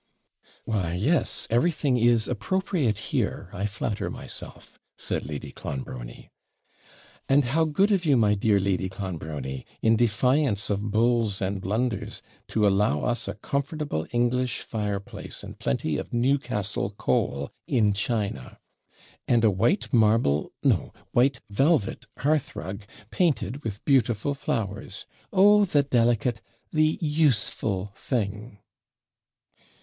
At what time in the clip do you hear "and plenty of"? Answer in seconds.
15.43-16.11